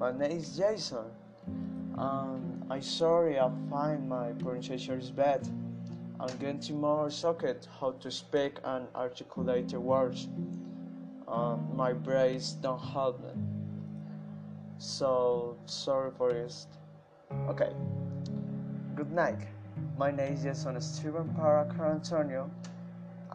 [0.00, 1.04] My name is Jason.
[1.98, 5.46] Um, I'm sorry I find my pronunciation is bad.
[6.18, 10.26] I'm getting more socket how to speak and articulate the words.
[11.28, 13.42] Um, my brains don't help me.
[14.78, 16.66] So sorry for this.
[17.50, 17.74] Okay.
[18.96, 19.48] Good night.
[19.98, 22.50] My name is Jason Steven Paracar Antonio,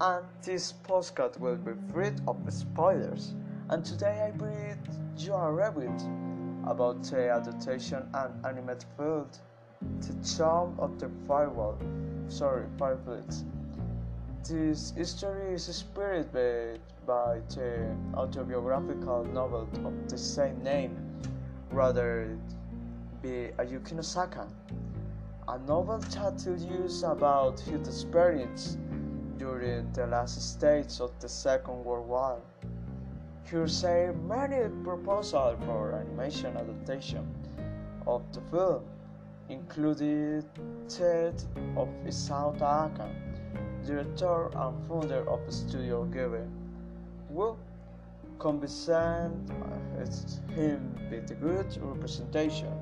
[0.01, 3.35] and this postcard will be free of spoilers.
[3.69, 4.79] And today I bring
[5.15, 6.24] you a review
[6.67, 9.27] about the adaptation and animated film
[10.01, 11.77] The Charm of the Firewall.
[12.27, 13.45] Sorry, Fireflies.
[14.47, 16.31] This history is inspired
[17.05, 20.95] by, the autobiographical novel of the same name,
[21.71, 22.37] rather
[23.21, 24.47] be Ayuki Nosaka,
[25.47, 28.77] a novel that you about his experience
[29.37, 32.39] during the last stage of the Second World War.
[33.47, 37.27] He received many proposals for animation adaptation
[38.07, 38.83] of the film,
[39.49, 40.43] including
[40.87, 41.45] that
[41.77, 43.07] of Isao Taaka,
[43.85, 46.47] director and founder of Studio Ghibli,
[47.31, 47.55] who uh,
[48.39, 48.89] convinced
[50.55, 52.73] him with a good representation.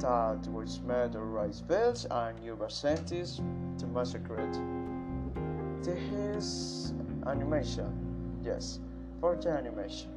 [0.00, 3.40] That was made of rice fields and urban scientists
[3.78, 4.46] to massacre
[5.82, 6.92] to his
[7.26, 7.90] animation,
[8.44, 8.80] yes
[9.20, 10.08] the animation.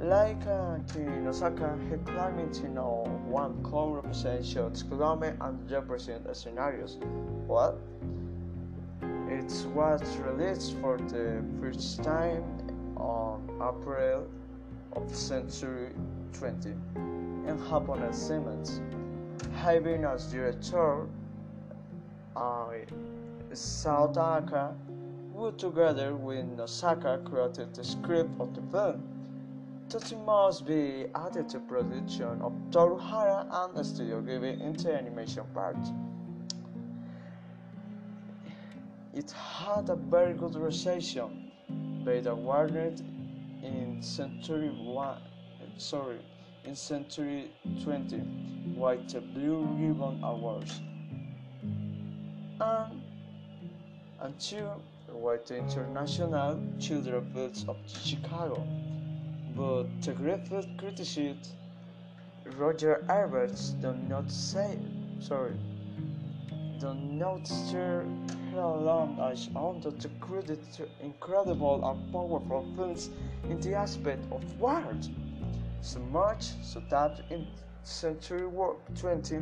[0.00, 6.98] Like uh, Kinosaka, he claimed to know one can represent shots climate and represent scenarios.
[7.48, 7.78] Well,
[9.28, 12.44] it was released for the first time
[12.96, 14.28] on April
[14.92, 15.90] of century
[16.32, 18.80] 20 in Japanese Siemens,
[19.56, 21.08] having as director
[22.36, 22.68] uh,
[23.50, 24.74] Isao Taaka
[25.38, 29.00] who together with Nosaka created the script of the film.
[29.88, 34.98] That must be added to production of Toru Hara and the Studio Ghibli in the
[34.98, 35.76] animation part.
[39.14, 41.52] It had a very good reception,
[42.04, 43.00] but awarded
[43.62, 45.22] in Century One,
[45.76, 46.18] sorry,
[46.64, 47.52] in Century
[47.84, 48.22] 20
[48.76, 50.80] with the Blue Ribbon Awards.
[52.60, 53.02] And,
[54.20, 54.68] and two
[55.12, 58.66] with the International Children's Fields of Chicago,
[59.56, 61.48] but the Griffith criticist
[62.56, 64.78] Roger Eberts do not say
[65.20, 65.54] sorry.
[66.80, 68.06] Do not steer
[68.52, 73.10] her along as under the credit to incredible and powerful films
[73.50, 75.10] in the aspect of words.
[75.80, 77.46] So much so that in
[77.82, 78.48] century
[78.94, 79.40] 20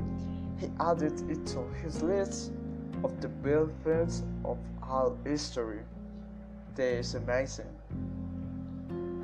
[0.59, 2.53] he added it to his list
[3.05, 3.31] of the
[3.83, 5.81] films of all history.
[6.75, 7.73] This is amazing.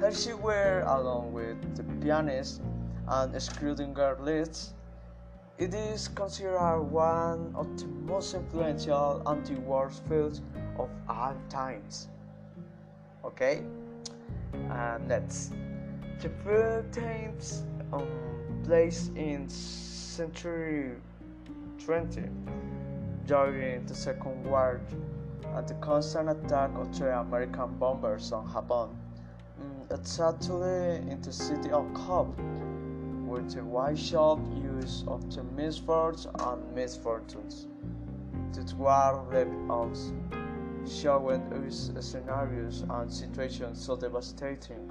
[0.01, 2.61] Hershey were along with the pianist
[3.07, 4.75] and Schindler's List.
[5.59, 10.41] It is considered one of the most influential anti-war films
[10.79, 12.09] of all times.
[13.25, 13.63] Okay,
[14.53, 15.53] and next,
[16.21, 17.63] the film takes
[17.93, 18.09] um,
[18.65, 20.93] place in century
[21.85, 22.23] 20
[23.27, 24.81] during the Second World
[25.55, 28.89] and the constant attack of the American bombers on Japan.
[29.61, 32.43] Mm, it's in the city of Kobe,
[33.27, 37.67] with the wide shop use of the misfortunes and misfortunes.
[38.53, 40.13] The war left us,
[40.91, 44.91] showing us scenarios and situations so devastating.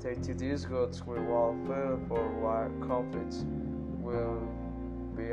[0.00, 1.56] That these goods will all
[2.08, 3.44] for war conflicts
[4.00, 4.42] will
[5.22, 5.32] be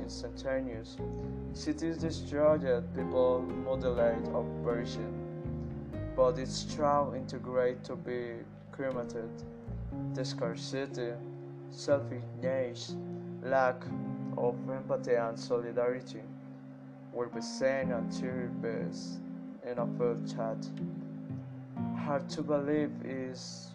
[0.00, 0.96] instantaneous.
[1.52, 2.62] Cities destroyed,
[2.94, 5.14] people mutilate or perishing.
[6.16, 8.34] But it's true integrate to be
[8.72, 9.30] cremated.
[10.14, 11.12] The scarcity,
[11.70, 12.94] selfishness,
[13.42, 13.82] lack
[14.36, 16.22] of empathy and solidarity
[17.12, 18.12] will be seen and
[18.62, 19.18] best
[19.66, 20.58] in a field chat.
[22.04, 23.70] Hard to believe is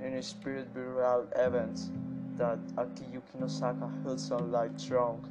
[0.00, 1.90] in a spirit burial event
[2.38, 5.26] that Akiyuki Nosaka held on like strong.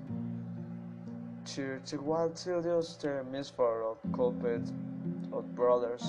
[1.55, 4.69] To, to while Tilius the misfire of culprit
[5.31, 6.03] of brothers,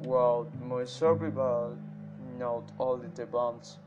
[0.00, 0.48] while
[0.84, 1.76] survival
[2.38, 3.78] not only the bombs,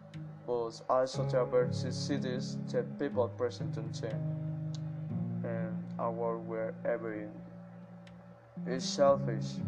[0.48, 4.22] but also the cities the people present on them,
[5.44, 7.32] and our wherever in.
[8.66, 9.60] Is selfish.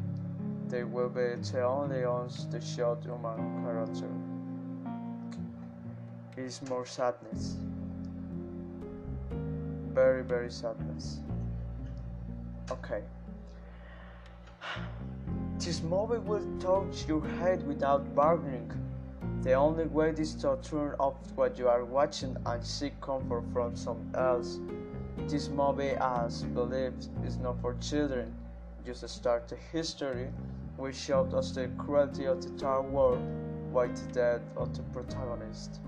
[0.69, 4.34] They will be the only ones to show human character
[6.37, 7.55] is more sadness.
[9.93, 11.19] Very, very sadness.
[12.69, 13.01] Okay.
[15.59, 18.71] This movie will touch your head without bargaining.
[19.41, 23.75] The only way is to turn off what you are watching and seek comfort from
[23.75, 24.59] someone else.
[25.27, 28.33] This movie, as believed, is not for children.
[28.85, 30.27] Just a start the history,
[30.77, 33.21] which showed us the cruelty of the third world
[33.73, 35.79] by the death of the protagonist.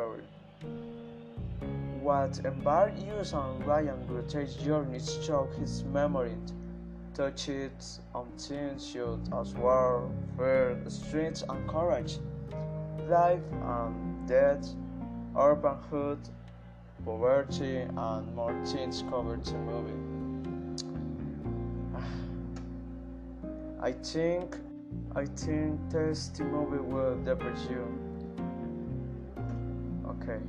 [0.00, 0.22] Sorry.
[2.00, 6.36] What embarked years on Ryan Grotte's journey shook his memory,
[7.12, 12.18] touched on things should as war, fear, strength and courage,
[13.10, 14.66] life and death,
[15.34, 16.20] urbanhood,
[17.04, 20.00] poverty, and more things covered the movie.
[23.82, 24.56] I think
[25.14, 28.09] I think this movie will depress you.
[30.30, 30.40] Okay.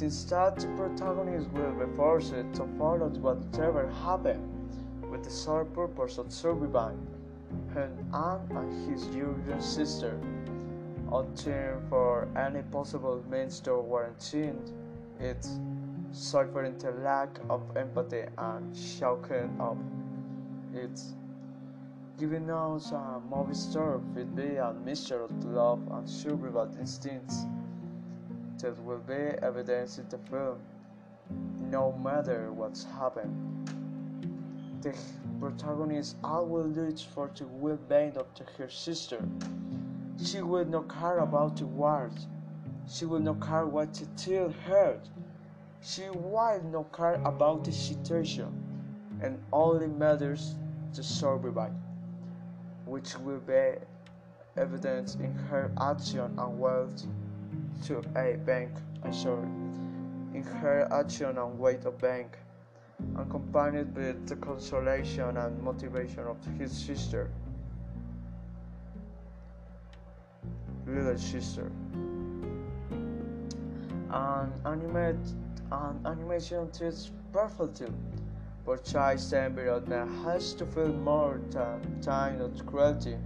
[0.00, 4.76] Instead, the protagonist will be forced to follow whatever happened
[5.10, 7.06] with the sole purpose of surviving
[7.72, 10.18] him and his younger sister,
[11.08, 14.50] opting for any possible means to guarantee
[15.20, 15.46] it,
[16.10, 19.78] suffering the lack of empathy and shocking of
[20.74, 21.00] it.
[22.22, 27.46] Giving us a movie star will be a mixture of love and survival instincts
[28.58, 30.60] that will be evidenced in the film,
[31.68, 33.34] no matter what's happened.
[34.82, 34.94] The
[35.40, 39.20] protagonist always looks for the well-being of her sister.
[40.24, 42.28] She will not care about the words.
[42.88, 45.00] She will not care what to tell her.
[45.82, 48.46] She will not care about the situation,
[49.20, 50.54] and only matters
[50.94, 51.72] to survive,
[52.92, 53.72] which will be
[54.58, 57.06] evident in her action and wealth
[57.82, 58.70] to a bank,
[59.02, 59.48] I'm sorry,
[60.34, 62.36] in her action and weight of bank,
[62.98, 67.30] and accompanied with the consolation and motivation of his sister,
[70.86, 71.72] little sister.
[74.10, 75.16] An animate
[75.70, 77.88] an animation treats perfectly
[78.64, 83.16] portrays the environment has to feel more than time of cruelty.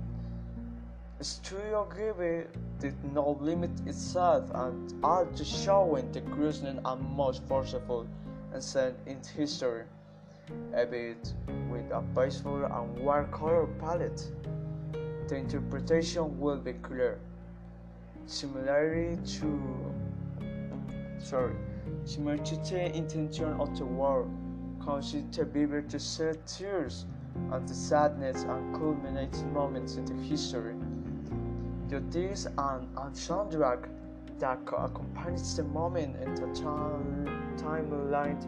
[1.20, 2.46] Studio Ghibli
[2.78, 8.06] did not limit itself and art to showing the gruesome and most forceful
[8.58, 9.84] scene in history,
[10.74, 11.32] albeit
[11.70, 14.30] with a peaceful and warm color palette.
[15.28, 17.18] The interpretation will be clear.
[18.26, 19.94] Similarly to
[21.18, 21.54] sorry,
[22.04, 24.26] similar to the intention of the war,
[24.86, 27.06] the viewer to shed tears
[27.52, 30.76] at the sadness and culminating moments in the history.
[31.88, 33.88] This and a soundtrack
[34.38, 38.40] that accompanies the moment in the time, timeline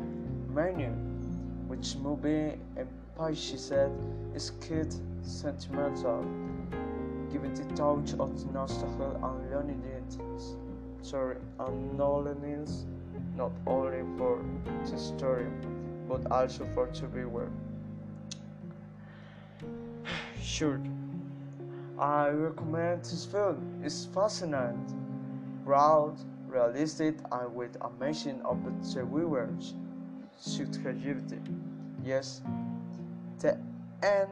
[0.54, 0.90] menu,
[1.66, 2.56] which movie
[3.34, 3.90] she said
[4.32, 6.24] is kid sentimental,
[7.32, 10.54] giving the touch of nostalgia and loneliness.
[11.02, 12.86] Sorry, and loneliness
[13.36, 14.40] not only for
[14.88, 15.48] the story
[16.08, 17.48] but also for the viewer.
[20.42, 20.80] Sure.
[21.98, 23.82] I recommend this film.
[23.84, 24.86] It's fascinating,
[25.64, 26.16] proud,
[26.46, 29.74] realistic, and with a mention of the viewer's
[30.38, 31.40] subjectivity.
[32.04, 32.40] Yes,
[33.40, 33.58] the
[34.02, 34.30] end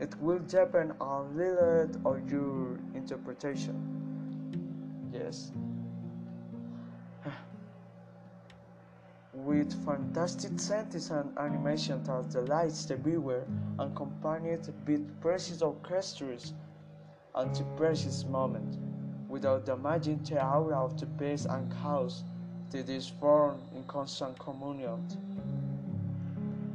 [0.00, 3.76] it will depend on little of your interpretation.
[5.12, 5.52] Yes.
[9.44, 13.44] With fantastic scenes and animation that delights the viewer,
[13.78, 16.52] and accompanied with precious orchestras
[17.34, 18.78] and the precious moment,
[19.28, 22.22] without damaging the aura of the peace and chaos
[22.70, 25.04] that is formed in constant communion.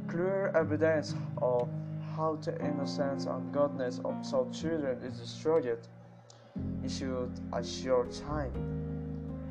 [0.06, 1.68] Clear evidence of
[2.16, 5.78] how the innocence and goodness of some children is destroyed
[6.84, 8.52] issued a short time,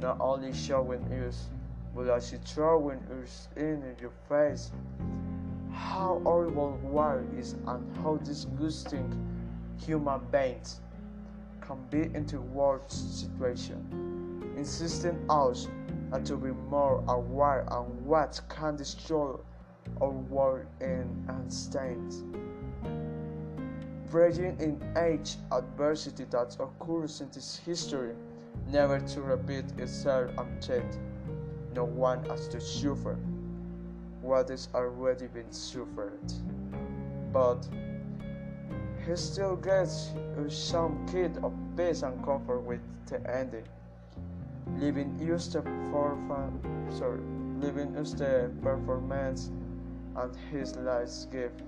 [0.02, 1.50] not only showing us,
[1.98, 4.70] but also throwing us in your face
[5.74, 9.10] how horrible war is and how disgusting
[9.84, 10.80] human beings
[11.60, 15.68] can be into worse situation, insisting us
[16.24, 19.36] to be more aware of what can destroy
[20.00, 22.24] our world in and stains.
[24.12, 28.14] Praying in age adversity that occurs in this history,
[28.72, 30.98] never to repeat itself unchecked.
[31.78, 33.20] No one has to suffer
[34.24, 36.34] what has already been suffered.
[37.32, 37.68] But
[39.06, 40.10] he still gets
[40.48, 43.68] some kid of peace and comfort with the ending.
[44.80, 47.22] Leaving used the perform sorry,
[47.62, 49.52] leaving used the performance
[50.16, 51.62] and his life's gift.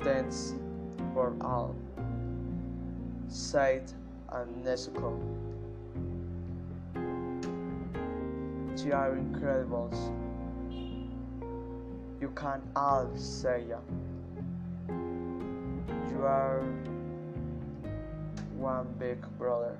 [0.00, 0.54] Thanks
[1.12, 1.76] for all,
[3.28, 3.92] said
[4.30, 5.49] Setsuko.
[8.84, 9.90] You are incredible.
[12.20, 13.78] You can all say ya.
[14.88, 16.62] You are
[18.56, 19.76] one big brother.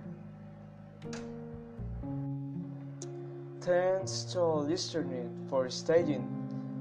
[3.61, 6.29] Thanks to listening for staying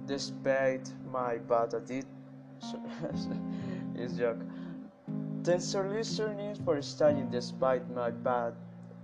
[0.06, 2.06] despite my bad attitude.
[3.96, 4.40] is joke.
[5.44, 8.54] Thanks for listening for studying despite my bad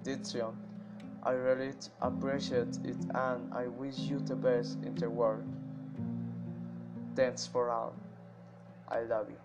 [0.04, 0.65] diction.
[1.26, 5.44] I really appreciate it and I wish you the best in the world.
[7.16, 7.96] Thanks for all.
[8.88, 9.45] I love you.